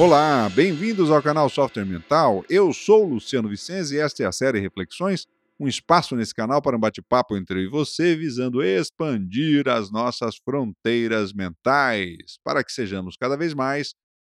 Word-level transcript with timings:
Olá, 0.00 0.48
bem-vindos 0.48 1.10
ao 1.10 1.22
canal 1.22 1.50
Software 1.50 1.84
Mental. 1.84 2.42
Eu 2.48 2.72
sou 2.72 3.06
Luciano 3.06 3.50
Vicenzi 3.50 3.96
e 3.96 3.98
esta 3.98 4.22
é 4.22 4.26
a 4.26 4.32
série 4.32 4.58
Reflexões, 4.58 5.26
um 5.60 5.68
espaço 5.68 6.16
nesse 6.16 6.34
canal 6.34 6.62
para 6.62 6.74
um 6.74 6.80
bate-papo 6.80 7.36
entre 7.36 7.68
você, 7.68 8.16
visando 8.16 8.62
expandir 8.62 9.68
as 9.68 9.90
nossas 9.90 10.38
fronteiras 10.38 11.34
mentais, 11.34 12.38
para 12.42 12.64
que 12.64 12.72
sejamos 12.72 13.14
cada 13.14 13.36
vez 13.36 13.52
mais 13.52 13.94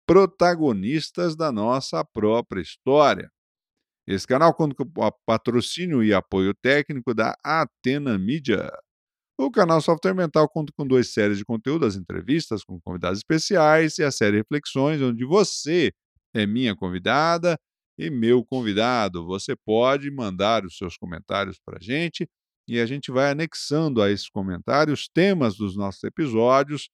protagonistas 0.08 1.36
da 1.36 1.52
nossa 1.52 2.04
própria 2.04 2.60
história. 2.60 3.32
Esse 4.08 4.26
canal 4.26 4.56
conta 4.56 4.74
com 4.74 4.84
o 4.84 5.12
patrocínio 5.28 6.04
e 6.04 6.12
apoio 6.12 6.56
técnico 6.56 7.14
da 7.14 7.38
Atena 7.44 8.18
Mídia. 8.18 8.68
O 9.44 9.50
canal 9.50 9.82
Software 9.82 10.14
Mental 10.14 10.48
conta 10.48 10.72
com 10.72 10.86
duas 10.86 11.08
séries 11.08 11.40
de 11.40 11.44
conteúdo, 11.44 11.84
as 11.84 11.96
entrevistas 11.96 12.64
com 12.64 12.80
convidados 12.80 13.18
especiais 13.18 13.98
e 13.98 14.04
a 14.04 14.12
série 14.12 14.38
Reflexões, 14.38 15.02
onde 15.02 15.26
você 15.26 15.92
é 16.32 16.46
minha 16.46 16.76
convidada 16.76 17.58
e 17.98 18.12
meu 18.12 18.46
convidado. 18.46 19.26
Você 19.26 19.56
pode 19.56 20.12
mandar 20.12 20.64
os 20.64 20.78
seus 20.78 20.96
comentários 20.96 21.60
para 21.60 21.80
a 21.80 21.82
gente 21.82 22.30
e 22.68 22.80
a 22.80 22.86
gente 22.86 23.10
vai 23.10 23.32
anexando 23.32 24.00
a 24.04 24.12
esses 24.12 24.30
comentários 24.30 25.10
temas 25.12 25.58
dos 25.58 25.76
nossos 25.76 26.04
episódios 26.04 26.88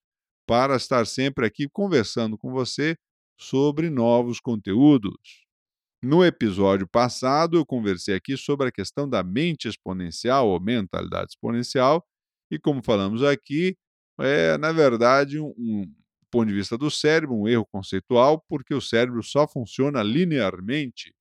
para 0.47 0.77
estar 0.77 1.05
sempre 1.05 1.45
aqui 1.45 1.67
conversando 1.67 2.37
com 2.37 2.53
você 2.53 2.95
sobre 3.37 3.89
novos 3.89 4.39
conteúdos. 4.39 5.45
No 6.01 6.23
episódio 6.23 6.87
passado, 6.87 7.57
eu 7.57 7.65
conversei 7.65 8.15
aqui 8.15 8.37
sobre 8.37 8.69
a 8.69 8.71
questão 8.71 9.09
da 9.09 9.21
mente 9.21 9.67
exponencial 9.67 10.47
ou 10.47 10.61
mentalidade 10.61 11.31
exponencial, 11.31 12.05
e 12.51 12.59
como 12.59 12.83
falamos 12.83 13.23
aqui, 13.23 13.75
é 14.19 14.57
na 14.57 14.71
verdade 14.71 15.39
um, 15.39 15.53
um 15.57 15.93
ponto 16.31 16.47
de 16.47 16.53
vista 16.53 16.77
do 16.77 16.89
cérebro, 16.91 17.35
um 17.35 17.47
erro 17.47 17.65
conceitual, 17.65 18.43
porque 18.47 18.73
o 18.73 18.81
cérebro 18.81 19.23
só 19.23 19.47
funciona 19.47 20.03
linearmente. 20.03 21.13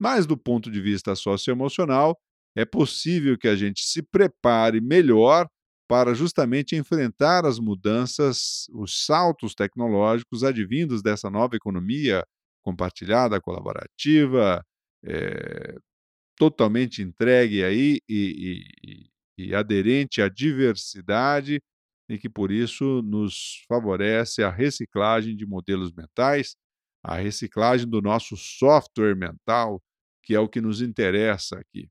Mas 0.00 0.26
do 0.26 0.36
ponto 0.36 0.70
de 0.70 0.80
vista 0.80 1.14
socioemocional, 1.14 2.18
é 2.56 2.64
possível 2.64 3.38
que 3.38 3.48
a 3.48 3.56
gente 3.56 3.82
se 3.82 4.02
prepare 4.02 4.80
melhor 4.80 5.48
para 5.88 6.14
justamente 6.14 6.74
enfrentar 6.74 7.44
as 7.46 7.58
mudanças, 7.58 8.66
os 8.72 9.04
saltos 9.04 9.54
tecnológicos 9.54 10.42
advindos 10.42 11.02
dessa 11.02 11.30
nova 11.30 11.56
economia 11.56 12.24
compartilhada, 12.62 13.40
colaborativa, 13.40 14.64
é, 15.04 15.76
totalmente 16.36 17.02
entregue 17.02 17.62
aí 17.62 18.00
e, 18.08 18.64
e, 18.82 19.10
e 19.36 19.54
aderente 19.54 20.20
à 20.20 20.28
diversidade 20.28 21.60
e 22.08 22.18
que 22.18 22.28
por 22.28 22.50
isso 22.50 23.02
nos 23.02 23.64
favorece 23.68 24.42
a 24.42 24.50
reciclagem 24.50 25.36
de 25.36 25.46
modelos 25.46 25.92
mentais, 25.92 26.56
a 27.02 27.16
reciclagem 27.16 27.88
do 27.88 28.00
nosso 28.00 28.36
software 28.36 29.16
mental, 29.16 29.82
que 30.22 30.34
é 30.34 30.40
o 30.40 30.48
que 30.48 30.60
nos 30.60 30.82
interessa 30.82 31.58
aqui. 31.58 31.88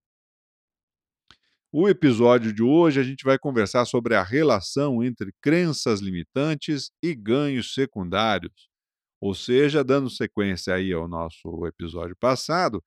O 1.74 1.88
episódio 1.88 2.54
de 2.54 2.62
hoje 2.62 3.00
a 3.00 3.04
gente 3.04 3.24
vai 3.24 3.40
conversar 3.40 3.86
sobre 3.86 4.14
a 4.14 4.22
relação 4.22 5.02
entre 5.02 5.34
crenças 5.42 6.02
limitantes 6.02 6.92
e 7.02 7.16
ganhos 7.16 7.74
secundários. 7.74 8.70
Ou 9.22 9.34
seja, 9.34 9.84
dando 9.84 10.10
sequência 10.10 10.74
aí 10.74 10.92
ao 10.92 11.08
nosso 11.08 11.66
episódio 11.66 12.16
passado, 12.18 12.84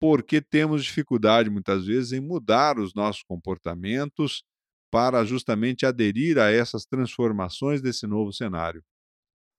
porque 0.00 0.40
temos 0.40 0.84
dificuldade 0.84 1.50
muitas 1.50 1.86
vezes 1.86 2.12
em 2.12 2.20
mudar 2.20 2.78
os 2.78 2.94
nossos 2.94 3.22
comportamentos 3.22 4.42
para 4.90 5.24
justamente 5.24 5.84
aderir 5.84 6.38
a 6.38 6.50
essas 6.50 6.84
transformações 6.84 7.82
desse 7.82 8.06
novo 8.06 8.32
cenário. 8.32 8.82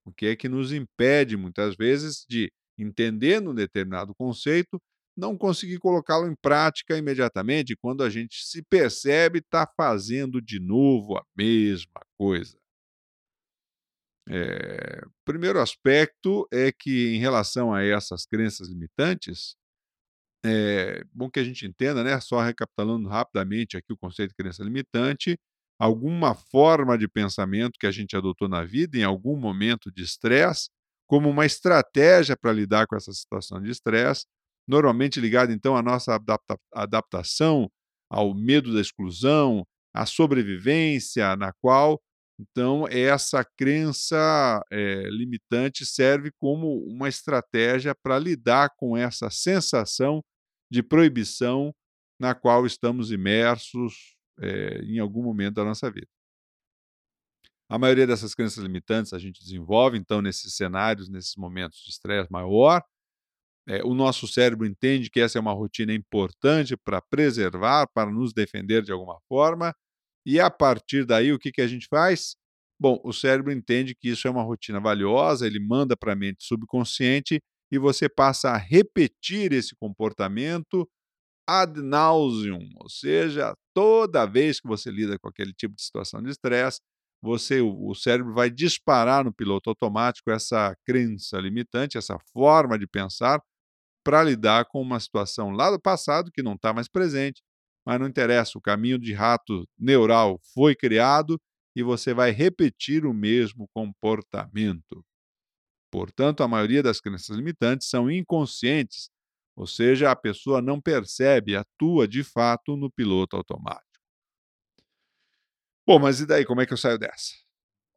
O 0.05 0.11
que 0.11 0.27
é 0.27 0.35
que 0.35 0.47
nos 0.47 0.71
impede 0.71 1.35
muitas 1.35 1.75
vezes 1.75 2.25
de 2.30 2.52
entender 2.77 3.42
um 3.47 3.53
determinado 3.53 4.14
conceito 4.15 4.80
não 5.17 5.36
conseguir 5.36 5.80
colocá-lo 5.80 6.27
em 6.27 6.36
prática 6.36 6.95
imediatamente 6.95 7.76
quando 7.76 8.03
a 8.03 8.09
gente 8.09 8.45
se 8.45 8.61
percebe 8.61 9.39
está 9.39 9.67
fazendo 9.76 10.39
de 10.39 10.59
novo 10.59 11.17
a 11.17 11.26
mesma 11.36 12.02
coisa. 12.17 12.55
É, 14.30 15.02
primeiro 15.26 15.59
aspecto 15.59 16.47
é 16.52 16.71
que, 16.71 17.15
em 17.15 17.20
relação 17.20 17.73
a 17.73 17.81
essas 17.81 18.26
crenças 18.26 18.67
limitantes, 18.67 19.55
é 20.47 21.03
bom 21.13 21.30
que 21.30 21.39
a 21.39 21.43
gente 21.43 21.65
entenda, 21.65 22.03
né? 22.03 22.19
Só 22.19 22.41
recapitulando 22.41 23.08
rapidamente 23.09 23.77
aqui 23.77 23.93
o 23.93 23.97
conceito 23.97 24.30
de 24.30 24.35
crença 24.35 24.63
limitante, 24.63 25.37
alguma 25.80 26.33
forma 26.35 26.97
de 26.97 27.08
pensamento 27.08 27.77
que 27.80 27.87
a 27.87 27.91
gente 27.91 28.15
adotou 28.15 28.47
na 28.47 28.63
vida 28.63 28.97
em 28.97 29.03
algum 29.03 29.37
momento 29.37 29.91
de 29.91 30.03
estresse, 30.03 30.69
como 31.08 31.30
uma 31.30 31.45
estratégia 31.45 32.35
para 32.37 32.52
lidar 32.52 32.87
com 32.87 32.95
essa 32.95 33.13
situação 33.13 33.61
de 33.61 33.71
estresse, 33.71 34.25
normalmente 34.67 35.19
ligado 35.19 35.52
então 35.52 35.75
à 35.75 35.81
nossa 35.81 36.15
adapta 36.15 36.58
adaptação 36.73 37.69
ao 38.09 38.33
medo 38.33 38.73
da 38.73 38.81
exclusão, 38.81 39.65
à 39.93 40.05
sobrevivência, 40.05 41.35
na 41.35 41.53
qual 41.61 41.99
então 42.39 42.87
essa 42.89 43.43
crença 43.58 44.61
é, 44.71 45.03
limitante 45.09 45.85
serve 45.85 46.31
como 46.39 46.79
uma 46.85 47.09
estratégia 47.09 47.95
para 47.95 48.19
lidar 48.19 48.69
com 48.77 48.95
essa 48.95 49.29
sensação 49.29 50.21
de 50.70 50.83
proibição 50.83 51.73
na 52.20 52.33
qual 52.33 52.66
estamos 52.66 53.11
imersos 53.11 54.16
é, 54.39 54.80
em 54.83 55.00
algum 55.00 55.23
momento 55.23 55.55
da 55.55 55.64
nossa 55.64 55.89
vida. 55.92 56.08
A 57.70 57.78
maioria 57.78 58.08
dessas 58.08 58.33
crenças 58.33 58.64
limitantes 58.64 59.14
a 59.14 59.20
gente 59.20 59.42
desenvolve, 59.42 59.98
então, 59.98 60.22
nesses 60.22 60.56
cenários, 60.56 61.10
nesses 61.10 61.36
momentos 61.36 61.80
de 61.80 61.89
estresse 61.89 62.32
maior, 62.32 62.82
é, 63.67 63.83
o 63.83 63.94
nosso 63.94 64.27
cérebro 64.27 64.66
entende 64.66 65.10
que 65.10 65.20
essa 65.20 65.38
é 65.38 65.42
uma 65.42 65.52
rotina 65.54 65.94
importante 65.94 66.77
para 66.77 67.02
preservar, 67.02 67.88
para 67.94 68.10
nos 68.10 68.33
defender 68.33 68.82
de 68.82 68.92
alguma 68.94 69.20
forma, 69.27 69.76
e 70.26 70.39
a 70.39 70.50
partir 70.50 71.06
daí, 71.06 71.33
o 71.33 71.39
que, 71.39 71.52
que 71.52 71.61
a 71.61 71.67
gente 71.67 71.88
faz? 71.89 72.36
Bom, 72.80 73.02
o 73.04 73.11
cérebro 73.11 73.52
entende 73.52 73.95
que 73.95 74.10
isso 74.10 74.27
é 74.27 74.32
uma 74.32 74.44
rotina 74.44 74.80
valiosa, 74.80 75.45
ele 75.45 75.60
manda 75.60 75.98
para 75.98 76.14
a 76.14 76.16
mente 76.16 76.44
subconsciente 76.44 77.42
e 77.72 77.78
você 77.78 78.10
passa 78.10 78.52
a 78.52 78.58
repetir 78.58 79.52
esse 79.54 79.76
comportamento 79.76 80.88
ad 81.48 81.82
nauseum, 81.82 82.70
ou 82.78 82.89
seja, 82.89 83.54
toda 83.73 84.26
vez 84.26 84.60
que 84.60 84.67
você 84.67 84.92
lida 84.92 85.17
com 85.20 85.30
aquele 85.30 85.54
tipo 85.54 85.76
de 85.76 85.82
situação 85.83 86.22
de 86.22 86.30
estresse, 86.32 86.80
você 87.22 87.61
o 87.61 87.94
cérebro 87.95 88.33
vai 88.33 88.50
disparar 88.50 89.23
no 89.26 89.33
piloto 89.33 89.70
automático 89.70 90.30
essa 90.32 90.76
crença 90.86 91.39
limitante, 91.39 91.98
essa 91.98 92.17
forma 92.33 92.77
de 92.77 92.88
pensar 92.88 93.42
para 94.04 94.23
lidar 94.23 94.66
com 94.66 94.82
uma 94.82 95.00
situação 95.00 95.52
lá 95.52 95.70
do 95.72 95.80
passado 95.80 96.32
que 96.32 96.44
não 96.44 96.54
está 96.54 96.73
mais 96.73 96.88
presente, 96.88 97.42
mas 97.86 98.00
não 98.00 98.08
interessa, 98.08 98.58
o 98.58 98.61
caminho 98.61 99.00
de 99.00 99.14
rato 99.14 99.66
neural 99.77 100.39
foi 100.54 100.76
criado 100.76 101.39
e 101.76 101.83
você 101.83 102.14
vai 102.14 102.32
repetir 102.32 103.06
o 103.06 103.14
mesmo 103.14 103.67
comportamento. 103.73 105.04
Portanto, 105.92 106.43
a 106.43 106.48
maioria 106.48 106.83
das 106.83 106.99
crenças 106.99 107.36
limitantes 107.36 107.89
são 107.89 108.11
inconscientes, 108.11 109.09
ou 109.55 109.65
seja, 109.65 110.11
a 110.11 110.15
pessoa 110.15 110.61
não 110.61 110.80
percebe, 110.81 111.55
atua 111.55 112.08
de 112.08 112.23
fato 112.23 112.75
no 112.75 112.92
piloto 112.92 113.36
automático. 113.36 113.87
Bom, 115.87 115.99
mas 115.99 116.20
e 116.20 116.26
daí, 116.26 116.45
como 116.45 116.61
é 116.61 116.65
que 116.65 116.73
eu 116.73 116.77
saio 116.77 116.99
dessa? 116.99 117.33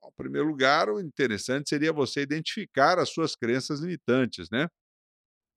Em 0.04 0.12
primeiro 0.16 0.48
lugar, 0.48 0.88
o 0.88 1.00
interessante 1.00 1.68
seria 1.68 1.92
você 1.92 2.22
identificar 2.22 2.98
as 2.98 3.10
suas 3.10 3.34
crenças 3.36 3.80
limitantes, 3.80 4.48
né? 4.50 4.68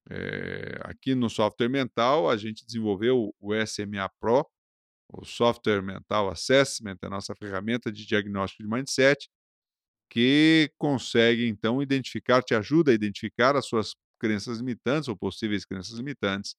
É, 0.09 0.79
aqui 0.81 1.15
no 1.15 1.29
software 1.29 1.69
mental, 1.69 2.29
a 2.29 2.35
gente 2.35 2.65
desenvolveu 2.65 3.33
o 3.39 3.53
SMA 3.65 4.09
Pro, 4.19 4.45
o 5.09 5.25
Software 5.25 5.81
Mental 5.81 6.29
Assessment, 6.29 6.97
a 7.03 7.09
nossa 7.09 7.35
ferramenta 7.35 7.91
de 7.91 8.05
diagnóstico 8.05 8.63
de 8.63 8.69
mindset, 8.69 9.29
que 10.13 10.71
consegue, 10.77 11.47
então, 11.47 11.81
identificar, 11.81 12.43
te 12.43 12.53
ajuda 12.53 12.91
a 12.91 12.93
identificar 12.93 13.55
as 13.55 13.65
suas 13.65 13.95
crenças 14.19 14.59
limitantes 14.59 15.09
ou 15.09 15.17
possíveis 15.17 15.65
crenças 15.65 15.97
limitantes 15.97 16.55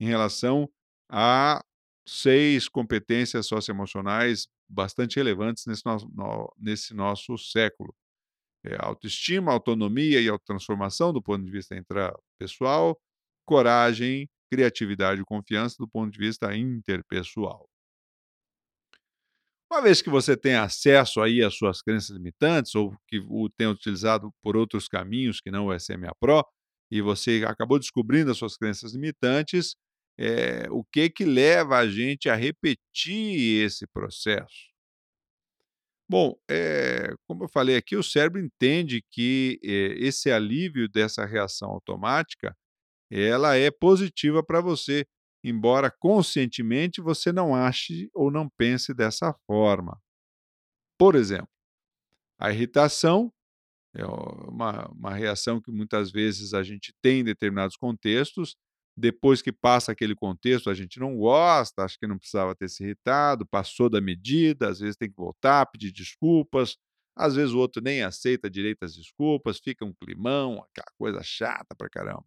em 0.00 0.06
relação 0.06 0.68
a 1.10 1.62
seis 2.08 2.68
competências 2.68 3.46
socioemocionais 3.46 4.48
bastante 4.68 5.16
relevantes 5.16 5.66
nesse 5.66 5.84
nosso, 5.86 6.08
no, 6.14 6.52
nesse 6.58 6.94
nosso 6.94 7.38
século 7.38 7.94
é, 8.64 8.76
autoestima, 8.80 9.52
autonomia 9.52 10.20
e 10.20 10.28
autotransformação 10.28 11.12
do 11.12 11.22
ponto 11.22 11.44
de 11.44 11.50
vista 11.50 11.76
intrapessoal, 11.76 12.98
coragem, 13.46 14.28
criatividade 14.50 15.20
e 15.22 15.24
confiança 15.24 15.76
do 15.78 15.88
ponto 15.88 16.12
de 16.12 16.18
vista 16.18 16.56
interpessoal. 16.56 17.68
Uma 19.70 19.82
vez 19.82 20.00
que 20.00 20.08
você 20.10 20.36
tem 20.36 20.54
acesso 20.54 21.20
aí 21.20 21.42
às 21.42 21.54
suas 21.56 21.82
crenças 21.82 22.16
limitantes 22.16 22.74
ou 22.74 22.96
que 23.06 23.18
o 23.28 23.48
tenha 23.50 23.70
utilizado 23.70 24.32
por 24.42 24.56
outros 24.56 24.88
caminhos 24.88 25.40
que 25.40 25.50
não 25.50 25.66
o 25.66 25.78
SMA 25.78 26.10
Pro 26.20 26.42
e 26.90 27.02
você 27.02 27.44
acabou 27.46 27.78
descobrindo 27.78 28.30
as 28.30 28.38
suas 28.38 28.56
crenças 28.56 28.94
limitantes, 28.94 29.76
é, 30.18 30.66
o 30.70 30.82
que 30.84 31.10
que 31.10 31.24
leva 31.24 31.76
a 31.78 31.86
gente 31.88 32.28
a 32.30 32.34
repetir 32.34 33.62
esse 33.64 33.86
processo? 33.86 34.68
Bom, 36.10 36.34
eh, 36.50 37.14
como 37.26 37.44
eu 37.44 37.48
falei 37.48 37.76
aqui, 37.76 37.94
o 37.96 38.02
cérebro 38.02 38.40
entende 38.40 39.02
que, 39.10 39.58
eh, 39.62 39.94
esse 39.98 40.30
alívio 40.30 40.88
dessa 40.88 41.26
reação 41.26 41.68
automática, 41.70 42.56
ela 43.10 43.56
é 43.56 43.70
positiva 43.70 44.42
para 44.44 44.60
você, 44.60 45.06
embora 45.48 45.90
conscientemente 45.90 47.00
você 47.00 47.32
não 47.32 47.54
ache 47.54 48.10
ou 48.14 48.30
não 48.30 48.48
pense 48.48 48.94
dessa 48.94 49.32
forma. 49.46 50.00
Por 50.98 51.14
exemplo, 51.14 51.48
a 52.38 52.52
irritação 52.52 53.32
é 53.94 54.04
uma 54.04 54.88
uma 54.88 55.14
reação 55.14 55.60
que 55.60 55.70
muitas 55.70 56.10
vezes 56.10 56.54
a 56.54 56.62
gente 56.62 56.94
tem 57.02 57.20
em 57.20 57.24
determinados 57.24 57.76
contextos, 57.76 58.56
depois 58.96 59.40
que 59.42 59.52
passa 59.52 59.92
aquele 59.92 60.14
contexto 60.14 60.70
a 60.70 60.74
gente 60.74 60.98
não 61.00 61.16
gosta, 61.16 61.84
acha 61.84 61.96
que 61.98 62.06
não 62.06 62.18
precisava 62.18 62.54
ter 62.54 62.68
se 62.68 62.84
irritado, 62.84 63.46
passou 63.46 63.88
da 63.88 64.00
medida, 64.00 64.68
às 64.68 64.80
vezes 64.80 64.96
tem 64.96 65.08
que 65.10 65.16
voltar, 65.16 65.66
pedir 65.66 65.92
desculpas, 65.92 66.76
às 67.16 67.34
vezes 67.34 67.52
o 67.52 67.58
outro 67.58 67.82
nem 67.82 68.02
aceita 68.02 68.50
direito 68.50 68.84
as 68.84 68.94
desculpas, 68.94 69.58
fica 69.58 69.84
um 69.84 69.92
climão, 69.94 70.64
aquela 70.70 70.92
coisa 70.98 71.22
chata 71.22 71.74
pra 71.76 71.88
caramba. 71.88 72.24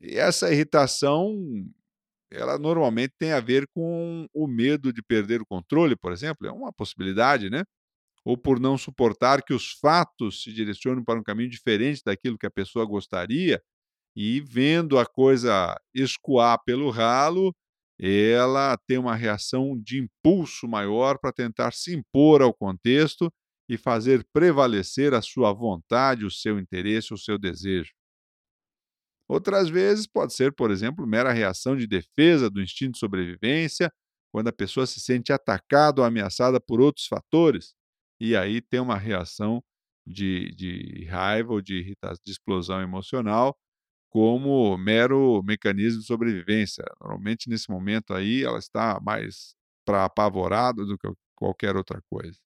E 0.00 0.16
essa 0.16 0.50
irritação, 0.50 1.36
ela 2.32 2.58
normalmente 2.58 3.14
tem 3.18 3.32
a 3.32 3.40
ver 3.40 3.66
com 3.74 4.26
o 4.34 4.46
medo 4.46 4.92
de 4.92 5.02
perder 5.02 5.40
o 5.42 5.46
controle, 5.46 5.96
por 5.96 6.12
exemplo, 6.12 6.46
é 6.46 6.52
uma 6.52 6.72
possibilidade, 6.72 7.50
né, 7.50 7.64
ou 8.24 8.36
por 8.38 8.60
não 8.60 8.78
suportar 8.78 9.42
que 9.42 9.54
os 9.54 9.72
fatos 9.80 10.42
se 10.42 10.52
direcionem 10.52 11.04
para 11.04 11.18
um 11.20 11.22
caminho 11.22 11.50
diferente 11.50 12.02
daquilo 12.04 12.38
que 12.38 12.46
a 12.46 12.50
pessoa 12.50 12.84
gostaria, 12.86 13.62
e 14.16 14.40
vendo 14.40 14.98
a 14.98 15.06
coisa 15.06 15.76
escoar 15.94 16.58
pelo 16.64 16.90
ralo, 16.90 17.54
ela 18.00 18.76
tem 18.88 18.98
uma 18.98 19.14
reação 19.16 19.78
de 19.80 20.00
impulso 20.00 20.68
maior 20.68 21.18
para 21.18 21.32
tentar 21.32 21.72
se 21.72 21.94
impor 21.94 22.42
ao 22.42 22.54
contexto 22.54 23.32
e 23.68 23.76
fazer 23.78 24.26
prevalecer 24.32 25.14
a 25.14 25.22
sua 25.22 25.52
vontade, 25.52 26.24
o 26.24 26.30
seu 26.30 26.58
interesse, 26.58 27.14
o 27.14 27.18
seu 27.18 27.38
desejo. 27.38 27.92
Outras 29.30 29.70
vezes 29.70 30.06
pode 30.08 30.34
ser, 30.34 30.52
por 30.54 30.70
exemplo, 30.72 31.06
mera 31.06 31.32
reação 31.32 31.76
de 31.76 31.86
defesa 31.86 32.50
do 32.50 32.60
instinto 32.62 32.94
de 32.94 32.98
sobrevivência, 32.98 33.92
quando 34.32 34.48
a 34.48 34.52
pessoa 34.52 34.86
se 34.86 35.00
sente 35.00 35.32
atacada 35.32 36.00
ou 36.02 36.06
ameaçada 36.06 36.60
por 36.60 36.80
outros 36.80 37.06
fatores, 37.06 37.74
e 38.20 38.36
aí 38.36 38.60
tem 38.60 38.80
uma 38.80 38.96
reação 38.98 39.62
de 40.06 40.52
de 40.54 41.04
raiva 41.06 41.52
ou 41.52 41.60
de 41.62 41.94
de 42.24 42.32
explosão 42.32 42.80
emocional, 42.82 43.56
como 44.10 44.76
mero 44.78 45.42
mecanismo 45.44 46.00
de 46.00 46.06
sobrevivência. 46.06 46.84
Normalmente, 47.02 47.48
nesse 47.50 47.70
momento 47.70 48.14
aí, 48.14 48.44
ela 48.44 48.58
está 48.58 49.00
mais 49.02 49.54
pra 49.86 50.04
apavorada 50.06 50.84
do 50.86 50.98
que 50.98 51.08
qualquer 51.36 51.76
outra 51.76 52.00
coisa. 52.10 52.38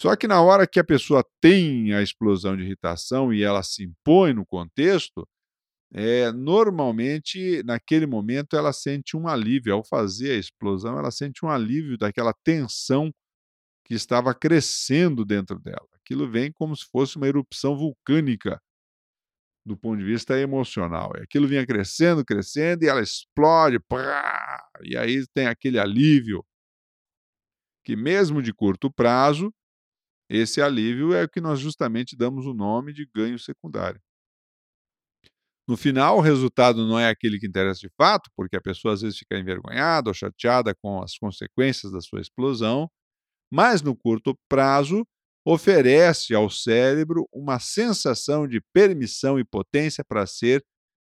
Só 0.00 0.16
que 0.16 0.26
na 0.26 0.40
hora 0.42 0.66
que 0.66 0.80
a 0.80 0.84
pessoa 0.84 1.24
tem 1.40 1.92
a 1.94 2.02
explosão 2.02 2.56
de 2.56 2.62
irritação 2.64 3.32
e 3.32 3.42
ela 3.42 3.62
se 3.62 3.84
impõe 3.84 4.32
no 4.34 4.44
contexto, 4.44 5.26
eh, 5.94 6.32
normalmente, 6.32 7.62
naquele 7.64 8.04
momento, 8.06 8.56
ela 8.56 8.72
sente 8.72 9.16
um 9.16 9.28
alívio, 9.28 9.74
ao 9.74 9.84
fazer 9.84 10.32
a 10.32 10.38
explosão, 10.38 10.98
ela 10.98 11.12
sente 11.12 11.44
um 11.44 11.48
alívio 11.48 11.96
daquela 11.96 12.34
tensão 12.44 13.12
que 13.84 13.94
estava 13.94 14.34
crescendo 14.34 15.24
dentro 15.24 15.58
dela. 15.60 15.86
Aquilo 15.94 16.30
vem 16.30 16.52
como 16.52 16.74
se 16.76 16.84
fosse 16.90 17.16
uma 17.16 17.28
erupção 17.28 17.76
vulcânica 17.76 18.60
do 19.64 19.76
ponto 19.76 19.98
de 19.98 20.04
vista 20.04 20.38
emocional. 20.38 21.12
Aquilo 21.16 21.48
vinha 21.48 21.66
crescendo, 21.66 22.24
crescendo 22.24 22.84
e 22.84 22.88
ela 22.88 23.00
explode, 23.00 23.78
e 24.82 24.96
aí 24.96 25.24
tem 25.32 25.46
aquele 25.46 25.78
alívio. 25.78 26.44
Que 27.84 27.96
mesmo 27.96 28.42
de 28.42 28.52
curto 28.52 28.90
prazo, 28.90 29.52
esse 30.28 30.60
alívio 30.60 31.14
é 31.14 31.24
o 31.24 31.28
que 31.28 31.40
nós 31.40 31.60
justamente 31.60 32.16
damos 32.16 32.46
o 32.46 32.54
nome 32.54 32.92
de 32.92 33.06
ganho 33.14 33.38
secundário. 33.38 34.00
No 35.66 35.76
final, 35.76 36.18
o 36.18 36.20
resultado 36.20 36.86
não 36.86 36.98
é 36.98 37.08
aquele 37.08 37.38
que 37.38 37.46
interessa 37.46 37.80
de 37.80 37.88
fato, 37.96 38.30
porque 38.36 38.56
a 38.56 38.60
pessoa 38.60 38.92
às 38.94 39.00
vezes 39.00 39.18
fica 39.18 39.38
envergonhada 39.38 40.10
ou 40.10 40.14
chateada 40.14 40.74
com 40.74 41.02
as 41.02 41.16
consequências 41.16 41.90
da 41.92 42.00
sua 42.02 42.20
explosão, 42.20 42.88
mas 43.52 43.82
no 43.82 43.96
curto 43.96 44.36
prazo 44.48 45.06
oferece 45.46 46.34
ao 46.34 46.50
cérebro 46.50 47.28
uma 47.32 47.58
sensação 47.60 48.48
de 48.48 48.60
permissão 48.74 49.38
e 49.38 49.44
potência 49.44 50.04
para 50.08 50.26
ser 50.26 50.64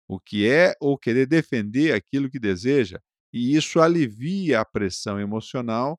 o 0.08 0.20
que 0.20 0.48
é 0.48 0.74
ou 0.80 0.98
querer 0.98 1.26
defender 1.26 1.94
aquilo 1.94 2.30
que 2.30 2.38
deseja, 2.40 3.00
e 3.32 3.56
isso 3.56 3.80
alivia 3.80 4.60
a 4.60 4.64
pressão 4.64 5.20
emocional 5.20 5.98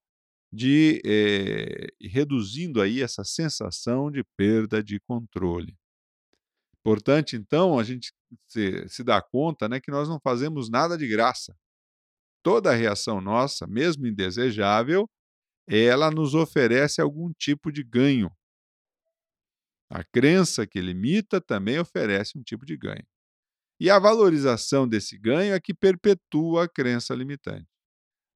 de, 0.54 1.02
eh, 1.06 1.88
reduzindo 2.02 2.82
aí 2.82 3.02
essa 3.02 3.24
sensação 3.26 4.12
de 4.12 4.24
perda 4.38 4.84
de 4.84 5.00
controle. 5.08 5.76
Importante 6.86 7.36
então 7.36 7.80
a 7.80 7.84
gente 7.84 8.14
se 8.48 8.88
se 8.88 9.04
dar 9.04 9.20
conta, 9.24 9.68
né, 9.68 9.80
que 9.80 9.90
nós 9.90 10.08
não 10.08 10.20
fazemos 10.20 10.70
nada 10.70 10.96
de 10.96 11.08
graça. 11.08 11.58
Toda 12.44 12.76
reação 12.76 13.20
nossa, 13.20 13.66
mesmo 13.66 14.06
indesejável, 14.06 15.10
ela 15.68 16.12
nos 16.12 16.36
oferece 16.36 17.02
algum 17.02 17.32
tipo 17.34 17.72
de 17.72 17.84
ganho. 17.84 18.32
A 19.90 20.04
crença 20.04 20.68
que 20.68 20.80
limita 20.80 21.42
também 21.42 21.80
oferece 21.80 22.38
um 22.38 22.44
tipo 22.44 22.64
de 22.66 22.78
ganho. 22.78 23.06
E 23.80 23.90
a 23.90 23.98
valorização 23.98 24.88
desse 24.88 25.18
ganho 25.18 25.56
é 25.56 25.60
que 25.60 25.74
perpetua 25.74 26.66
a 26.66 26.70
crença 26.70 27.16
limitante. 27.16 27.68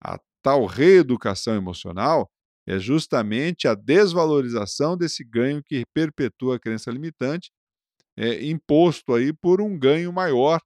A 0.04 0.20
tal 0.42 0.66
reeducação 0.66 1.56
emocional 1.56 2.32
é 2.68 2.80
justamente 2.80 3.68
a 3.68 3.76
desvalorização 3.76 4.98
desse 4.98 5.24
ganho 5.24 5.64
que 5.64 5.86
perpetua 5.94 6.56
a 6.56 6.60
crença 6.60 6.90
limitante, 6.92 7.52
eh, 8.20 8.46
imposto 8.50 9.14
aí 9.14 9.32
por 9.32 9.62
um 9.62 9.80
ganho 9.80 10.12
maior, 10.12 10.60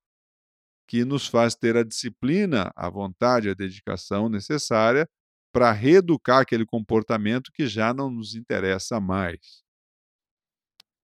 que 0.88 1.06
nos 1.06 1.28
faz 1.28 1.56
ter 1.56 1.78
a 1.78 1.84
disciplina, 1.84 2.72
a 2.76 2.90
vontade, 2.90 3.50
a 3.50 3.54
dedicação 3.54 4.28
necessária 4.28 5.08
para 5.54 5.72
reeducar 5.72 6.42
aquele 6.42 6.66
comportamento 6.66 7.52
que 7.54 7.68
já 7.68 7.94
não 7.94 8.10
nos 8.10 8.34
interessa 8.34 9.00
mais. 9.00 9.62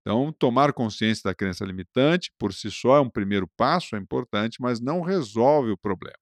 Então, 0.02 0.34
tomar 0.34 0.74
consciência 0.74 1.22
da 1.24 1.36
crença 1.36 1.64
limitante, 1.64 2.32
por 2.40 2.52
si 2.52 2.72
só, 2.72 2.98
é 2.98 3.00
um 3.00 3.10
primeiro 3.10 3.48
passo, 3.56 3.96
é 3.96 4.00
importante, 4.00 4.58
mas 4.60 4.80
não 4.80 5.02
resolve 5.02 5.72
o 5.72 5.78
problema. 5.78 6.18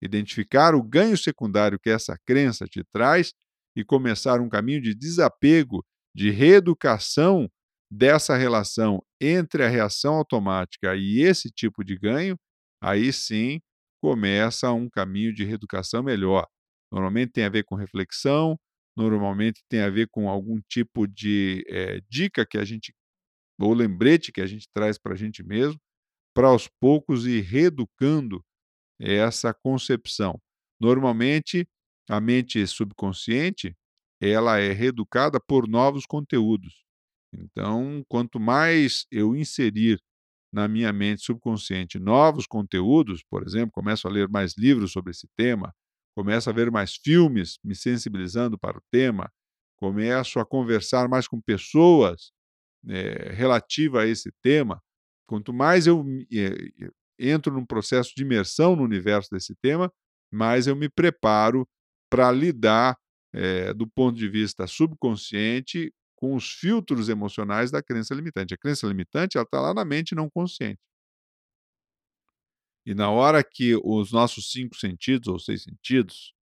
Identificar 0.00 0.72
o 0.74 0.82
ganho 0.82 1.18
secundário 1.18 1.80
que 1.80 1.90
essa 1.90 2.16
crença 2.24 2.64
te 2.66 2.84
traz 2.92 3.32
e 3.74 3.84
começar 3.84 4.40
um 4.40 4.48
caminho 4.48 4.80
de 4.80 4.94
desapego, 4.94 5.84
de 6.14 6.30
reeducação 6.30 7.50
dessa 7.90 8.36
relação 8.36 9.02
entre 9.20 9.64
a 9.64 9.68
reação 9.68 10.14
automática 10.14 10.94
e 10.96 11.20
esse 11.20 11.50
tipo 11.50 11.84
de 11.84 11.96
ganho, 11.98 12.38
aí 12.82 13.12
sim 13.12 13.60
começa 14.02 14.70
um 14.72 14.88
caminho 14.88 15.34
de 15.34 15.44
reeducação 15.44 16.02
melhor. 16.02 16.46
Normalmente 16.92 17.32
tem 17.32 17.44
a 17.44 17.48
ver 17.48 17.64
com 17.64 17.74
reflexão, 17.74 18.58
normalmente 18.96 19.62
tem 19.68 19.80
a 19.82 19.90
ver 19.90 20.08
com 20.10 20.28
algum 20.28 20.60
tipo 20.68 21.06
de, 21.06 21.64
eh, 21.68 22.00
dica 22.10 22.46
que 22.46 22.58
a 22.58 22.64
gente 22.64 22.92
ou 23.60 23.74
lembrete 23.74 24.32
que 24.32 24.40
a 24.40 24.46
gente 24.46 24.68
traz 24.74 24.98
para 24.98 25.14
a 25.14 25.16
gente 25.16 25.42
mesmo, 25.42 25.80
para 26.34 26.48
aos 26.48 26.68
poucos 26.80 27.26
ir 27.26 27.42
reeducando 27.42 28.44
essa 29.00 29.54
concepção. 29.54 30.40
Normalmente, 30.80 31.66
a 32.08 32.20
mente 32.20 32.66
subconsciente, 32.66 33.76
ela 34.20 34.58
é 34.60 34.72
reeducada 34.72 35.40
por 35.40 35.68
novos 35.68 36.06
conteúdos. 36.06 36.84
Então, 37.32 38.04
quanto 38.08 38.40
mais 38.40 39.06
eu 39.10 39.36
inserir 39.36 40.00
na 40.52 40.66
minha 40.66 40.92
mente 40.92 41.22
subconsciente 41.22 41.98
novos 41.98 42.46
conteúdos, 42.46 43.22
por 43.30 43.42
exemplo, 43.42 43.70
começo 43.72 44.08
a 44.08 44.10
ler 44.10 44.28
mais 44.28 44.54
livros 44.56 44.92
sobre 44.92 45.10
esse 45.10 45.28
tema, 45.36 45.74
começo 46.16 46.48
a 46.48 46.52
ver 46.52 46.70
mais 46.70 46.94
filmes 46.96 47.58
me 47.62 47.74
sensibilizando 47.74 48.58
para 48.58 48.78
o 48.78 48.82
tema, 48.90 49.30
começo 49.76 50.40
a 50.40 50.46
conversar 50.46 51.08
mais 51.08 51.28
com 51.28 51.40
pessoas 51.40 52.32
eh, 52.88 53.32
relativa 53.34 54.02
a 54.02 54.06
esse 54.06 54.32
tema, 54.42 54.80
quanto 55.26 55.52
mais 55.52 55.86
eu 55.86 56.04
eh, 56.32 56.70
entro 57.18 57.52
num 57.52 57.66
processo 57.66 58.12
de 58.16 58.22
imersão 58.22 58.76
no 58.76 58.82
universo 58.84 59.30
desse 59.30 59.54
tema, 59.62 59.92
mais 60.32 60.66
eu 60.66 60.76
me 60.76 60.88
preparo 60.88 61.66
para 62.10 62.30
lidar, 62.32 62.96
eh, 63.34 63.74
do 63.74 63.86
ponto 63.86 64.16
de 64.18 64.28
vista 64.28 64.66
subconsciente, 64.66 65.92
com 66.18 66.34
os 66.34 66.50
filtros 66.50 67.08
emocionais 67.08 67.70
da 67.70 67.80
crença 67.80 68.12
limitante. 68.12 68.52
A 68.52 68.58
crença 68.58 68.88
limitante, 68.88 69.38
está 69.38 69.60
lá 69.60 69.72
na 69.72 69.84
mente 69.84 70.16
não 70.16 70.28
consciente. 70.28 70.80
E 72.84 72.92
na 72.92 73.08
hora 73.08 73.44
que 73.44 73.76
os 73.84 74.10
nossos 74.10 74.50
5 74.50 74.76
sentidos 74.76 75.28
ou 75.28 75.38
6 75.38 75.62
sentidos 75.62 76.34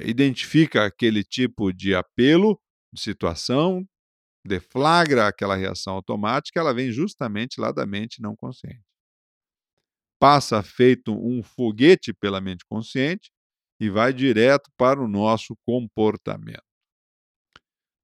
identifica 0.00 0.84
aquele 0.84 1.22
tipo 1.22 1.72
de 1.72 1.94
apelo, 1.94 2.60
de 2.92 3.00
situação, 3.00 3.86
deflagra 4.44 5.28
aquela 5.28 5.54
reação 5.54 5.94
automática, 5.94 6.58
ela 6.58 6.74
vem 6.74 6.90
justamente 6.90 7.60
lá 7.60 7.70
da 7.70 7.86
mente 7.86 8.20
não 8.20 8.34
consciente. 8.34 8.82
Passa 10.18 10.60
feito 10.60 11.12
um 11.12 11.40
foguete 11.40 12.12
pela 12.12 12.40
mente 12.40 12.64
consciente 12.66 13.30
e 13.78 13.88
vai 13.88 14.12
direto 14.12 14.72
para 14.76 15.00
o 15.00 15.06
nosso 15.06 15.56
comportamento. 15.64 16.73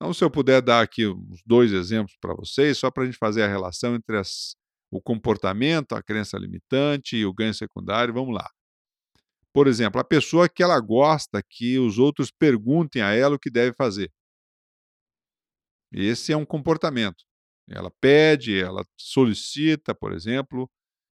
Então, 0.00 0.14
se 0.14 0.24
eu 0.24 0.30
puder 0.30 0.62
dar 0.62 0.80
aqui 0.80 1.06
uns 1.06 1.42
dois 1.44 1.72
exemplos 1.72 2.16
para 2.18 2.34
vocês, 2.34 2.78
só 2.78 2.90
para 2.90 3.02
a 3.02 3.06
gente 3.06 3.18
fazer 3.18 3.42
a 3.42 3.48
relação 3.48 3.94
entre 3.94 4.16
as, 4.16 4.56
o 4.90 5.00
comportamento, 5.00 5.94
a 5.94 6.02
crença 6.02 6.38
limitante 6.38 7.16
e 7.16 7.26
o 7.26 7.34
ganho 7.34 7.52
secundário, 7.52 8.14
vamos 8.14 8.34
lá. 8.34 8.50
Por 9.52 9.66
exemplo, 9.66 10.00
a 10.00 10.04
pessoa 10.04 10.48
que 10.48 10.62
ela 10.62 10.80
gosta 10.80 11.42
que 11.42 11.78
os 11.78 11.98
outros 11.98 12.30
perguntem 12.30 13.02
a 13.02 13.12
ela 13.12 13.34
o 13.36 13.38
que 13.38 13.50
deve 13.50 13.74
fazer. 13.74 14.10
Esse 15.92 16.32
é 16.32 16.36
um 16.36 16.46
comportamento. 16.46 17.24
Ela 17.68 17.90
pede, 18.00 18.58
ela 18.58 18.84
solicita, 18.96 19.94
por 19.94 20.12
exemplo, 20.12 20.70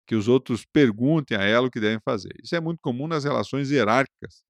que 0.06 0.16
os 0.16 0.28
outros 0.28 0.64
perguntem 0.66 1.36
a 1.36 1.42
ela 1.44 1.68
o 1.68 1.70
que 1.70 1.80
devem 1.80 2.00
fazer. 2.04 2.32
Isso 2.42 2.56
é 2.56 2.60
muito 2.60 2.80
comum 2.82 3.06
nas 3.08 3.24
relações 3.24 3.70
hierárquicas. 3.70 4.42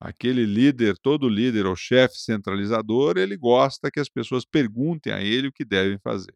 Aquele 0.00 0.46
líder, 0.46 0.96
todo 0.98 1.28
líder 1.28 1.66
ou 1.66 1.76
chefe 1.76 2.16
centralizador, 2.16 3.18
ele 3.18 3.36
gosta 3.36 3.90
que 3.90 4.00
as 4.00 4.08
pessoas 4.08 4.46
perguntem 4.46 5.12
a 5.12 5.22
ele 5.22 5.48
o 5.48 5.52
que 5.52 5.64
devem 5.64 5.98
fazer. 5.98 6.34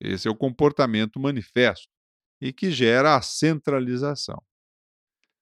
Esse 0.00 0.26
é 0.26 0.30
o 0.30 0.36
comportamento 0.36 1.20
manifesto 1.20 1.92
e 2.40 2.52
que 2.52 2.70
gera 2.70 3.14
a 3.14 3.20
centralização. 3.20 4.42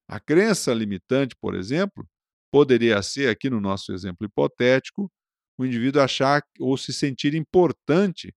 A 0.08 0.18
crença 0.18 0.74
limitante, 0.74 1.36
por 1.40 1.54
exemplo, 1.54 2.08
poderia 2.50 3.00
ser, 3.02 3.28
aqui 3.28 3.48
no 3.48 3.60
nosso 3.60 3.92
exemplo 3.92 4.26
hipotético, 4.26 5.12
o 5.56 5.64
indivíduo 5.64 6.02
achar 6.02 6.42
ou 6.58 6.76
se 6.76 6.92
sentir 6.92 7.34
importante 7.34 8.34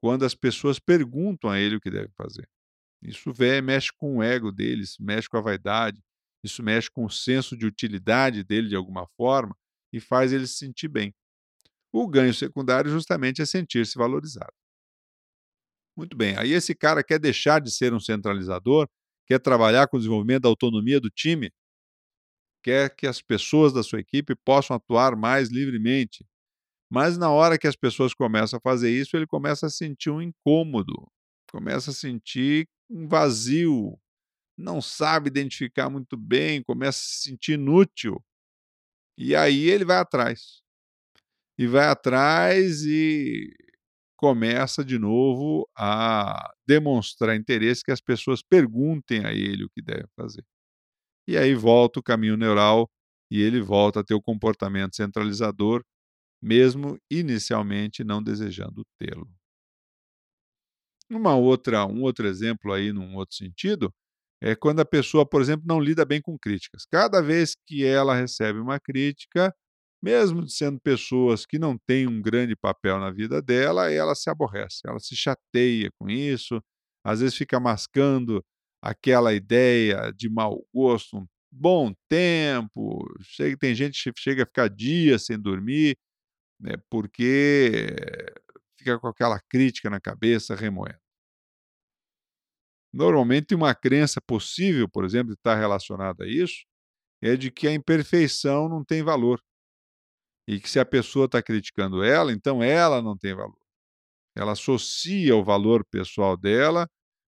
quando 0.00 0.24
as 0.24 0.34
pessoas 0.34 0.78
perguntam 0.78 1.50
a 1.50 1.58
ele 1.58 1.76
o 1.76 1.80
que 1.80 1.90
deve 1.90 2.12
fazer. 2.16 2.48
Isso 3.02 3.32
mexe 3.62 3.90
com 3.96 4.18
o 4.18 4.22
ego 4.22 4.52
deles, 4.52 4.96
mexe 5.00 5.28
com 5.28 5.36
a 5.36 5.40
vaidade, 5.40 6.00
isso 6.44 6.62
mexe 6.62 6.90
com 6.90 7.06
o 7.06 7.10
senso 7.10 7.56
de 7.56 7.66
utilidade 7.66 8.44
dele 8.44 8.68
de 8.68 8.76
alguma 8.76 9.06
forma 9.16 9.56
e 9.92 9.98
faz 9.98 10.32
ele 10.32 10.46
se 10.46 10.56
sentir 10.58 10.88
bem. 10.88 11.14
O 11.92 12.06
ganho 12.08 12.34
secundário 12.34 12.90
justamente 12.90 13.42
é 13.42 13.46
sentir-se 13.46 13.96
valorizado. 13.96 14.52
Muito 15.96 16.16
bem, 16.16 16.36
aí 16.36 16.52
esse 16.52 16.74
cara 16.74 17.04
quer 17.04 17.18
deixar 17.20 17.60
de 17.60 17.70
ser 17.70 17.94
um 17.94 18.00
centralizador, 18.00 18.88
quer 19.26 19.38
trabalhar 19.38 19.86
com 19.86 19.96
o 19.96 20.00
desenvolvimento 20.00 20.42
da 20.42 20.48
autonomia 20.48 21.00
do 21.00 21.08
time, 21.08 21.52
quer 22.62 22.94
que 22.94 23.06
as 23.06 23.22
pessoas 23.22 23.72
da 23.72 23.82
sua 23.82 24.00
equipe 24.00 24.34
possam 24.44 24.76
atuar 24.76 25.14
mais 25.16 25.50
livremente, 25.50 26.26
mas 26.90 27.18
na 27.18 27.30
hora 27.30 27.58
que 27.58 27.66
as 27.66 27.76
pessoas 27.76 28.14
começam 28.14 28.58
a 28.58 28.60
fazer 28.60 28.90
isso, 28.90 29.16
ele 29.16 29.26
começa 29.26 29.66
a 29.66 29.70
sentir 29.70 30.10
um 30.10 30.20
incômodo, 30.22 31.08
começa 31.50 31.90
a 31.90 31.94
sentir 31.94 32.68
um 32.90 33.06
vazio, 33.08 33.98
não 34.56 34.80
sabe 34.80 35.28
identificar 35.28 35.90
muito 35.90 36.16
bem, 36.16 36.62
começa 36.62 36.98
a 36.98 37.02
se 37.02 37.22
sentir 37.30 37.52
inútil. 37.54 38.22
E 39.18 39.34
aí 39.36 39.68
ele 39.70 39.84
vai 39.84 39.98
atrás. 39.98 40.62
E 41.58 41.66
vai 41.66 41.86
atrás 41.86 42.82
e 42.84 43.52
começa 44.16 44.84
de 44.84 44.98
novo 44.98 45.68
a 45.76 46.52
demonstrar 46.66 47.36
interesse 47.36 47.84
que 47.84 47.92
as 47.92 48.00
pessoas 48.00 48.42
perguntem 48.42 49.24
a 49.24 49.32
ele 49.32 49.64
o 49.64 49.70
que 49.70 49.82
deve 49.82 50.06
fazer. 50.16 50.44
E 51.28 51.36
aí 51.36 51.54
volta 51.54 52.00
o 52.00 52.02
caminho 52.02 52.36
neural 52.36 52.90
e 53.30 53.40
ele 53.40 53.60
volta 53.60 54.00
a 54.00 54.04
ter 54.04 54.14
o 54.14 54.22
comportamento 54.22 54.96
centralizador 54.96 55.84
mesmo 56.44 56.98
inicialmente 57.10 58.04
não 58.04 58.22
desejando 58.22 58.84
tê-lo. 58.98 59.26
Uma 61.10 61.34
outra, 61.34 61.86
um 61.86 62.02
outro 62.02 62.26
exemplo 62.26 62.70
aí, 62.72 62.92
num 62.92 63.16
outro 63.16 63.34
sentido, 63.34 63.92
é 64.44 64.54
quando 64.54 64.80
a 64.80 64.84
pessoa, 64.84 65.24
por 65.26 65.40
exemplo, 65.40 65.64
não 65.66 65.80
lida 65.80 66.04
bem 66.04 66.20
com 66.20 66.38
críticas. 66.38 66.84
Cada 66.92 67.22
vez 67.22 67.54
que 67.66 67.82
ela 67.84 68.14
recebe 68.14 68.58
uma 68.58 68.78
crítica, 68.78 69.54
mesmo 70.02 70.46
sendo 70.48 70.78
pessoas 70.80 71.46
que 71.46 71.58
não 71.58 71.78
têm 71.78 72.06
um 72.06 72.20
grande 72.20 72.54
papel 72.54 72.98
na 73.00 73.10
vida 73.10 73.40
dela, 73.40 73.90
ela 73.90 74.14
se 74.14 74.28
aborrece, 74.28 74.82
ela 74.86 75.00
se 75.00 75.16
chateia 75.16 75.90
com 75.98 76.10
isso, 76.10 76.60
às 77.02 77.20
vezes 77.20 77.34
fica 77.36 77.58
mascando 77.58 78.44
aquela 78.82 79.32
ideia 79.32 80.12
de 80.14 80.28
mau 80.28 80.62
gosto 80.74 81.16
um 81.18 81.26
bom 81.50 81.94
tempo, 82.08 83.02
chega, 83.22 83.56
tem 83.56 83.74
gente 83.74 84.12
que 84.12 84.20
chega 84.20 84.42
a 84.42 84.46
ficar 84.46 84.68
dias 84.68 85.24
sem 85.24 85.40
dormir, 85.40 85.96
né, 86.60 86.74
porque 86.90 87.86
fica 88.78 88.98
com 89.00 89.08
aquela 89.08 89.40
crítica 89.50 89.90
na 89.90 90.00
cabeça 90.00 90.54
remoendo. 90.56 91.03
Normalmente, 92.94 93.56
uma 93.56 93.74
crença 93.74 94.20
possível, 94.20 94.88
por 94.88 95.04
exemplo, 95.04 95.32
está 95.34 95.56
relacionada 95.56 96.22
a 96.24 96.28
isso, 96.28 96.64
é 97.20 97.36
de 97.36 97.50
que 97.50 97.66
a 97.66 97.72
imperfeição 97.74 98.68
não 98.68 98.84
tem 98.84 99.02
valor. 99.02 99.40
E 100.46 100.60
que 100.60 100.70
se 100.70 100.78
a 100.78 100.86
pessoa 100.86 101.26
está 101.26 101.42
criticando 101.42 102.04
ela, 102.04 102.32
então 102.32 102.62
ela 102.62 103.02
não 103.02 103.16
tem 103.16 103.34
valor. 103.34 103.58
Ela 104.36 104.52
associa 104.52 105.34
o 105.34 105.42
valor 105.42 105.84
pessoal 105.90 106.36
dela 106.36 106.88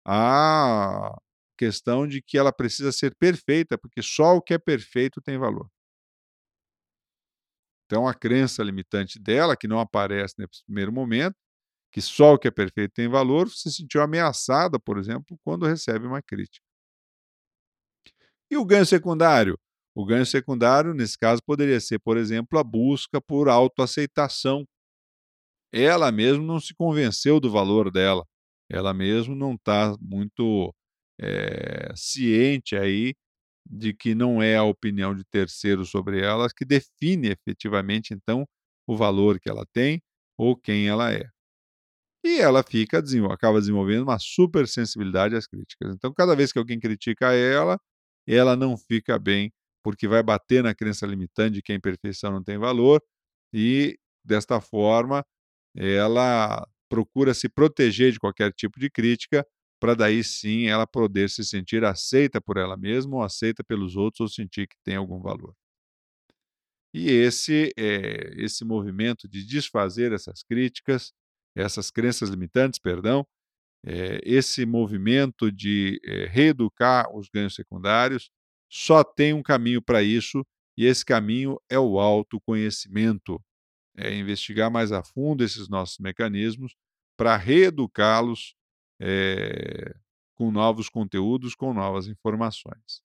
à 0.06 1.14
questão 1.58 2.08
de 2.08 2.22
que 2.22 2.38
ela 2.38 2.54
precisa 2.54 2.92
ser 2.94 3.14
perfeita, 3.16 3.78
porque 3.78 4.02
só 4.02 4.38
o 4.38 4.42
que 4.42 4.54
é 4.54 4.58
perfeito 4.58 5.22
tem 5.22 5.38
valor. 5.38 5.70
Então, 7.86 8.08
a 8.08 8.14
crença 8.14 8.64
limitante 8.64 9.20
dela, 9.20 9.58
que 9.58 9.68
não 9.68 9.80
aparece 9.80 10.36
nesse 10.38 10.64
primeiro 10.64 10.94
momento, 10.94 11.36
que 11.92 12.02
só 12.02 12.34
o 12.36 12.40
que 12.40 12.48
é 12.48 12.52
perfeito 12.52 12.94
tem 12.94 13.08
valor, 13.08 13.50
se 13.50 13.72
sentiu 13.72 14.02
ameaçada, 14.02 14.80
por 14.80 14.98
exemplo, 14.98 15.38
quando 15.44 15.66
recebe 15.66 16.06
uma 16.08 16.22
crítica. 16.22 16.64
E 18.52 18.58
o 18.58 18.66
ganho 18.66 18.86
secundário? 18.86 19.58
O 19.96 20.06
ganho 20.06 20.26
secundário, 20.26 20.94
nesse 20.94 21.18
caso, 21.18 21.42
poderia 21.46 21.80
ser, 21.80 22.00
por 22.00 22.18
exemplo, 22.18 22.58
a 22.60 22.64
busca 22.64 23.22
por 23.22 23.50
autoaceitação. 23.50 24.66
Ela 25.72 26.12
mesma 26.12 26.44
não 26.44 26.60
se 26.60 26.74
convenceu 26.74 27.40
do 27.40 27.52
valor 27.52 27.92
dela, 27.92 28.26
ela 28.70 28.94
mesma 28.94 29.36
não 29.36 29.54
está 29.54 29.96
muito 30.02 30.74
é, 31.20 31.92
ciente 31.96 32.76
aí 32.76 33.14
de 33.66 33.94
que 33.94 34.16
não 34.16 34.42
é 34.42 34.58
a 34.58 34.64
opinião 34.64 35.16
de 35.16 35.24
terceiros 35.26 35.90
sobre 35.92 36.22
ela 36.22 36.50
que 36.56 36.66
define 36.66 37.30
efetivamente, 37.30 38.14
então, 38.14 38.46
o 38.88 38.98
valor 38.98 39.40
que 39.40 39.50
ela 39.50 39.66
tem 39.74 40.02
ou 40.38 40.56
quem 40.58 40.88
ela 40.88 41.12
é. 41.14 41.30
E 42.24 42.40
ela 42.40 42.64
fica, 42.64 43.02
acaba 43.32 43.60
desenvolvendo 43.60 44.04
uma 44.04 44.20
super 44.20 44.68
sensibilidade 44.68 45.36
às 45.36 45.48
críticas. 45.48 45.94
Então, 45.96 46.14
cada 46.14 46.36
vez 46.36 46.52
que 46.52 46.60
alguém 46.60 46.80
critica 46.80 47.34
ela, 47.34 47.80
ela 48.28 48.56
não 48.56 48.78
fica 48.78 49.18
bem, 49.18 49.52
porque 49.84 50.08
vai 50.08 50.22
bater 50.22 50.64
na 50.64 50.76
crença 50.76 51.06
limitante 51.06 51.56
de 51.56 51.62
que 51.62 51.72
a 51.72 51.76
imperfeição 51.76 52.32
não 52.32 52.44
tem 52.44 52.58
valor, 52.58 53.02
e 53.54 53.98
desta 54.24 54.60
forma 54.62 55.24
ela 55.76 56.68
procura 56.90 57.34
se 57.34 57.48
proteger 57.50 58.12
de 58.12 58.20
qualquer 58.20 58.52
tipo 58.54 58.80
de 58.80 58.90
crítica 58.90 59.46
para 59.80 59.96
daí 59.96 60.24
sim 60.24 60.68
ela 60.68 60.86
poder 60.88 61.30
se 61.30 61.44
sentir 61.46 61.86
aceita 61.86 62.42
por 62.42 62.58
ela 62.58 62.76
mesma 62.78 63.18
ou 63.18 63.24
aceita 63.24 63.64
pelos 63.64 63.96
outros 63.96 64.22
ou 64.22 64.28
sentir 64.28 64.68
que 64.68 64.76
tem 64.84 64.96
algum 64.98 65.22
valor. 65.22 65.56
E 66.94 67.10
esse 67.10 67.72
é, 67.78 68.34
esse 68.44 68.66
movimento 68.66 69.28
de 69.28 69.46
desfazer 69.46 70.12
essas 70.12 70.42
críticas, 70.44 71.14
essas 71.60 71.92
crenças 71.92 72.30
limitantes, 72.30 72.80
perdão, 72.80 73.26
é, 73.86 74.20
esse 74.24 74.66
movimento 74.66 75.52
de 75.52 76.00
é, 76.04 76.26
reeducar 76.26 77.14
os 77.16 77.30
ganhos 77.30 77.56
secundários, 77.56 78.30
só 78.72 79.04
tem 79.04 79.34
um 79.34 79.42
caminho 79.42 79.82
para 79.82 80.04
isso, 80.04 80.46
e 80.78 80.86
esse 80.86 81.04
caminho 81.04 81.60
é 81.70 81.80
o 81.80 82.00
autoconhecimento. 82.00 83.42
É 83.98 84.14
investigar 84.14 84.72
mais 84.72 84.92
a 84.92 85.04
fundo 85.04 85.44
esses 85.44 85.68
nossos 85.68 85.98
mecanismos 86.00 86.74
para 87.18 87.36
reeducá-los 87.36 88.56
é, 89.02 89.94
com 90.36 90.52
novos 90.52 90.88
conteúdos, 90.88 91.56
com 91.56 91.74
novas 91.74 92.08
informações. 92.08 93.02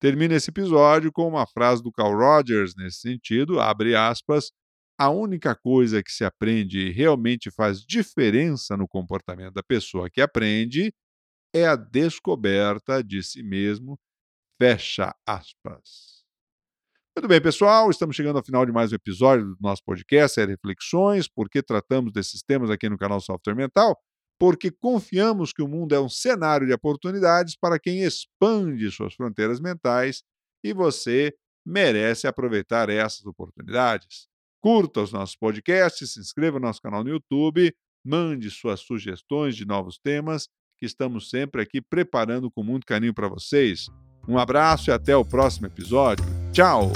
Termina 0.00 0.34
esse 0.34 0.50
episódio 0.50 1.10
com 1.12 1.26
uma 1.26 1.46
frase 1.46 1.82
do 1.82 1.92
Carl 1.92 2.16
Rogers 2.16 2.74
nesse 2.76 3.00
sentido, 3.00 3.60
abre 3.60 3.94
aspas, 3.94 4.52
a 4.98 5.10
única 5.10 5.54
coisa 5.54 6.02
que 6.02 6.10
se 6.10 6.24
aprende 6.24 6.88
e 6.88 6.92
realmente 6.92 7.50
faz 7.50 7.80
diferença 7.80 8.76
no 8.76 8.88
comportamento 8.88 9.54
da 9.54 9.62
pessoa 9.62 10.10
que 10.10 10.20
aprende 10.20 10.92
é 11.54 11.66
a 11.66 11.76
descoberta 11.76 13.02
de 13.02 13.22
si 13.22 13.42
mesmo, 13.42 13.98
fecha 14.60 15.14
aspas. 15.26 16.24
Muito 17.16 17.28
bem, 17.28 17.40
pessoal, 17.40 17.90
estamos 17.90 18.14
chegando 18.14 18.38
ao 18.38 18.44
final 18.44 18.64
de 18.66 18.72
mais 18.72 18.92
um 18.92 18.96
episódio 18.96 19.46
do 19.46 19.56
nosso 19.60 19.82
podcast, 19.84 20.34
série 20.34 20.52
Reflexões, 20.52 21.28
porque 21.28 21.62
tratamos 21.62 22.12
desses 22.12 22.42
temas 22.42 22.70
aqui 22.70 22.88
no 22.88 22.98
canal 22.98 23.20
Software 23.20 23.56
Mental 23.56 23.96
porque 24.38 24.70
confiamos 24.70 25.52
que 25.52 25.62
o 25.62 25.68
mundo 25.68 25.94
é 25.94 26.00
um 26.00 26.08
cenário 26.08 26.66
de 26.66 26.72
oportunidades 26.72 27.56
para 27.56 27.78
quem 27.78 28.02
expande 28.02 28.90
suas 28.90 29.14
fronteiras 29.14 29.60
mentais 29.60 30.22
e 30.62 30.72
você 30.72 31.34
merece 31.66 32.26
aproveitar 32.26 32.88
essas 32.88 33.26
oportunidades. 33.26 34.27
Curta 34.60 35.02
os 35.02 35.12
nossos 35.12 35.36
podcasts, 35.36 36.12
se 36.12 36.20
inscreva 36.20 36.58
no 36.58 36.66
nosso 36.66 36.82
canal 36.82 37.04
no 37.04 37.10
YouTube, 37.10 37.74
mande 38.04 38.50
suas 38.50 38.80
sugestões 38.80 39.56
de 39.56 39.64
novos 39.64 39.98
temas, 39.98 40.48
que 40.78 40.86
estamos 40.86 41.30
sempre 41.30 41.62
aqui 41.62 41.80
preparando 41.80 42.50
com 42.50 42.62
muito 42.62 42.86
carinho 42.86 43.14
para 43.14 43.28
vocês. 43.28 43.86
Um 44.28 44.38
abraço 44.38 44.90
e 44.90 44.92
até 44.92 45.16
o 45.16 45.24
próximo 45.24 45.66
episódio. 45.66 46.24
Tchau! 46.52 46.92